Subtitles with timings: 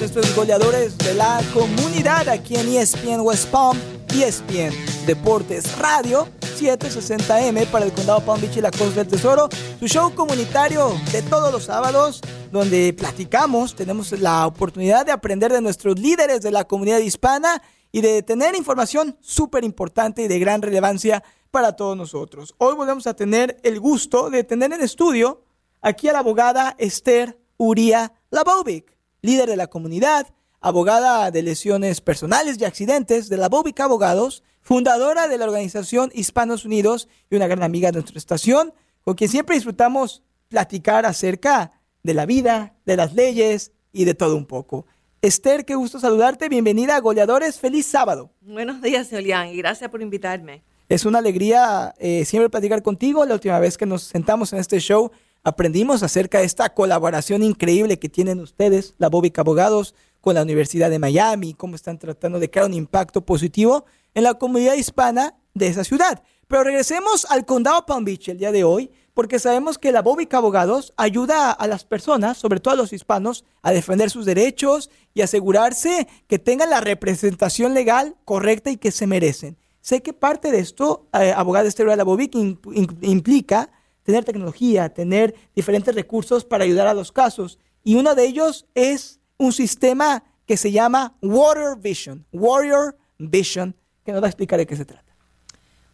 [0.00, 3.76] estos goleadores de la comunidad aquí en ESPN West Palm,
[4.14, 4.72] ESPN
[5.06, 9.48] Deportes Radio 760M para el condado Palm Beach y la Costa del Tesoro,
[9.80, 12.20] su show comunitario de todos los sábados
[12.52, 18.00] donde platicamos, tenemos la oportunidad de aprender de nuestros líderes de la comunidad hispana y
[18.00, 22.54] de tener información súper importante y de gran relevancia para todos nosotros.
[22.58, 25.42] Hoy volvemos a tener el gusto de tener en estudio
[25.80, 30.26] aquí a la abogada Esther Uría Labovic, líder de la comunidad,
[30.60, 37.08] abogada de lesiones personales y accidentes de Labovic Abogados, fundadora de la organización Hispanos Unidos
[37.30, 42.26] y una gran amiga de nuestra estación, con quien siempre disfrutamos platicar acerca de la
[42.26, 44.86] vida, de las leyes y de todo un poco.
[45.20, 46.48] Esther, qué gusto saludarte.
[46.48, 47.58] Bienvenida a Goleadores.
[47.58, 48.30] Feliz sábado.
[48.40, 50.62] Buenos días, Julián, y gracias por invitarme.
[50.88, 53.24] Es una alegría eh, siempre platicar contigo.
[53.26, 55.10] La última vez que nos sentamos en este show,
[55.48, 60.90] aprendimos acerca de esta colaboración increíble que tienen ustedes, la Bobic Abogados, con la Universidad
[60.90, 65.68] de Miami, cómo están tratando de crear un impacto positivo en la comunidad hispana de
[65.68, 66.22] esa ciudad.
[66.46, 70.32] Pero regresemos al condado Palm Beach el día de hoy, porque sabemos que la Bobic
[70.34, 75.22] Abogados ayuda a las personas, sobre todo a los hispanos, a defender sus derechos y
[75.22, 79.56] asegurarse que tengan la representación legal correcta y que se merecen.
[79.80, 83.70] Sé que parte de esto, eh, abogada Esther de la Bobic, implica
[84.08, 87.58] tener tecnología, tener diferentes recursos para ayudar a los casos.
[87.84, 94.12] Y uno de ellos es un sistema que se llama Water Vision, Warrior Vision, que
[94.12, 95.14] nos va a explicar de qué se trata.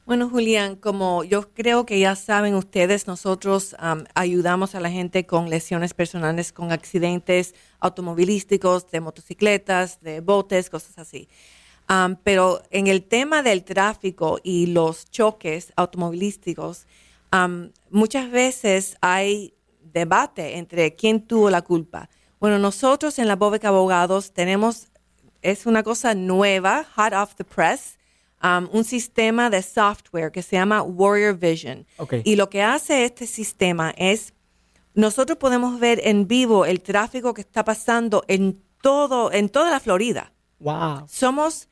[0.06, 3.74] Bueno, Julián, como yo creo que ya saben ustedes, nosotros
[4.14, 10.98] ayudamos a la gente con lesiones personales, con accidentes automovilísticos, de motocicletas, de botes, cosas
[10.98, 11.28] así.
[12.22, 16.86] pero en el tema del tráfico y los choques automovilísticos,
[17.90, 22.08] muchas veces hay debate entre quién tuvo la culpa.
[22.40, 24.88] Bueno, nosotros en la Bobeca Abogados tenemos,
[25.42, 27.98] es una cosa nueva, hot off the press,
[28.44, 31.86] Um, un sistema de software que se llama Warrior Vision.
[32.24, 34.34] Y lo que hace este sistema es,
[34.92, 39.80] nosotros podemos ver en vivo el tráfico que está pasando en todo, en toda la
[39.80, 40.34] Florida.
[40.58, 41.06] Wow.
[41.08, 41.70] Somos,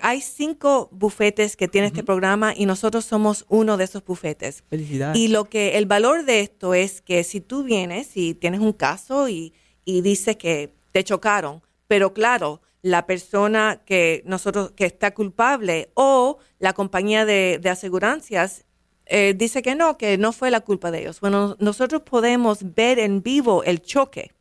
[0.00, 4.64] hay cinco bufetes que tiene este programa y nosotros somos uno de esos bufetes.
[4.68, 5.18] Felicidades.
[5.18, 8.72] Y lo que, el valor de esto es que si tú vienes y tienes un
[8.72, 9.52] caso y,
[9.84, 16.38] y dices que te chocaron, pero claro, la persona que nosotros que está culpable o
[16.58, 18.64] la compañía de, de asegurancias
[19.06, 21.20] eh, dice que no, que no fue la culpa de ellos.
[21.20, 24.32] Bueno, nosotros podemos ver en vivo el choque.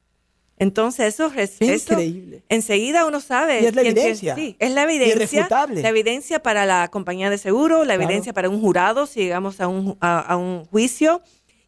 [0.62, 2.44] Entonces, eso es increíble.
[2.48, 3.62] Enseguida uno sabe.
[3.62, 4.36] Y es la evidencia.
[4.36, 5.16] sí, es la evidencia.
[5.16, 5.82] Irrefutable.
[5.82, 9.68] La evidencia para la compañía de seguro, la evidencia para un jurado si llegamos a
[9.68, 11.22] un, a un juicio.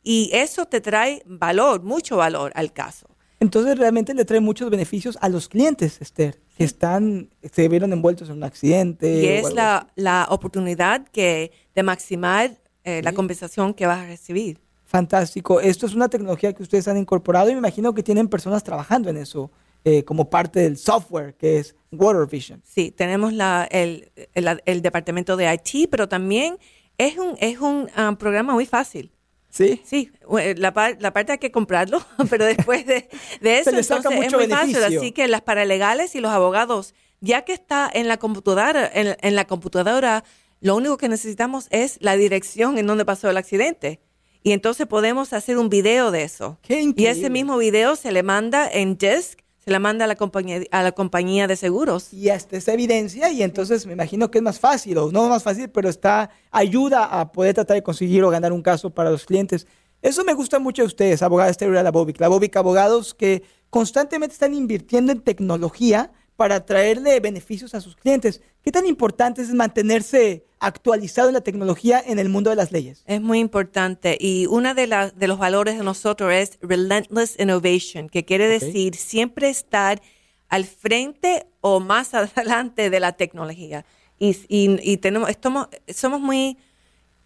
[0.04, 3.08] Y eso te trae valor, mucho valor al caso.
[3.44, 8.30] Entonces realmente le trae muchos beneficios a los clientes, Esther, que están, se vieron envueltos
[8.30, 9.22] en un accidente.
[9.22, 14.62] Y es la, la, oportunidad que, de maximizar eh, la compensación que vas a recibir.
[14.94, 15.60] Fantástico.
[15.60, 19.10] Esto es una tecnología que ustedes han incorporado y me imagino que tienen personas trabajando
[19.10, 19.50] en eso
[19.84, 22.62] eh, como parte del software que es Water Vision.
[22.64, 26.60] Sí, tenemos la, el, el, departamento de IT, pero también
[27.00, 29.12] es un, es un ah, programa muy fácil.
[29.50, 29.82] Sí.
[29.84, 30.12] Sí,
[30.58, 33.10] la, la, parte hay que comprarlo, pero después de,
[33.42, 34.84] eso entonces es muy fácil.
[34.84, 39.48] Así que las paralegales y los abogados, ya que está en la computadora, en, la
[39.48, 40.24] computadora,
[40.62, 44.00] lo único que necesitamos es la dirección en donde pasó el accidente.
[44.44, 46.60] Y entonces podemos hacer un video de eso.
[46.68, 50.62] y ese mismo video se le manda en disk se la manda a la compañía,
[50.72, 52.12] a la compañía de seguros.
[52.12, 55.44] Y hasta esa evidencia, y entonces me imagino que es más fácil, o no más
[55.44, 59.26] fácil, pero está ayuda a poder tratar de conseguir o ganar un caso para los
[59.26, 59.66] clientes.
[60.02, 62.20] Eso me gusta mucho a ustedes, abogados este de la Bobic.
[62.20, 68.42] La Bobic, abogados que constantemente están invirtiendo en tecnología para traerle beneficios a sus clientes.
[68.64, 73.04] ¿Qué tan importante es mantenerse actualizado en la tecnología en el mundo de las leyes?
[73.06, 78.26] Es muy importante y uno de, de los valores de nosotros es relentless innovation, que
[78.26, 80.02] quiere decir siempre estar
[80.50, 83.86] al frente o más adelante de la tecnología.
[84.20, 86.58] Y, y, tenemos, estamos, somos muy,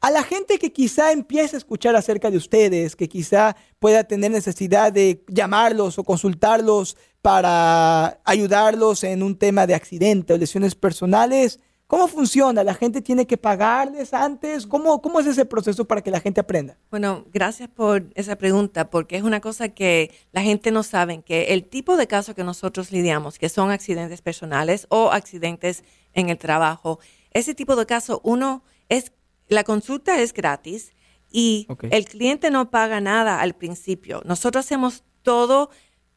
[0.00, 4.30] A la gente que quizá empiece a escuchar acerca de ustedes, que quizá pueda tener
[4.30, 11.58] necesidad de llamarlos o consultarlos para ayudarlos en un tema de accidente o lesiones personales,
[11.88, 12.62] ¿Cómo funciona?
[12.64, 14.66] ¿La gente tiene que pagarles antes?
[14.66, 16.76] ¿Cómo, ¿Cómo es ese proceso para que la gente aprenda?
[16.90, 21.44] Bueno, gracias por esa pregunta, porque es una cosa que la gente no sabe, que
[21.44, 26.36] el tipo de casos que nosotros lidiamos, que son accidentes personales o accidentes en el
[26.36, 26.98] trabajo,
[27.30, 29.10] ese tipo de casos, uno es,
[29.48, 30.92] la consulta es gratis
[31.30, 34.22] y el cliente no paga nada al principio.
[34.24, 35.70] Nosotros hacemos todo,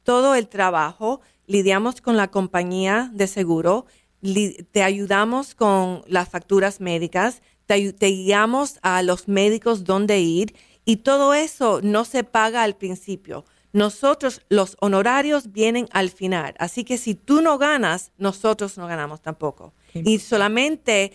[0.04, 3.86] todo el trabajo, lidiamos con la compañía de seguro,
[4.72, 10.56] te ayudamos con las facturas médicas, te, guiamos a los médicos dónde ir
[10.86, 13.46] y todo eso no se paga al principio.
[13.74, 16.56] Nosotros, los honorarios vienen al final.
[16.60, 19.74] Así que si tú no ganas, nosotros no ganamos tampoco.
[19.94, 21.14] Y solamente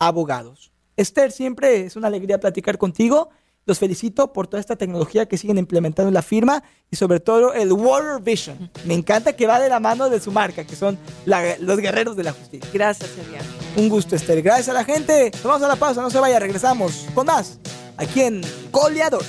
[0.00, 0.72] Abogados.
[0.96, 3.28] Esther, siempre es una alegría platicar contigo.
[3.68, 7.52] Los felicito por toda esta tecnología que siguen implementando en la firma y sobre todo
[7.52, 8.70] el Water Vision.
[8.86, 12.24] Me encanta que va de la mano de su marca, que son los guerreros de
[12.24, 12.66] la justicia.
[12.72, 13.44] Gracias, Elian.
[13.76, 14.40] Un gusto, Esther.
[14.40, 15.30] Gracias a la gente.
[15.44, 17.58] Vamos a la pausa, no se vaya, regresamos con más
[17.98, 18.40] aquí en
[18.72, 19.28] Goleadores.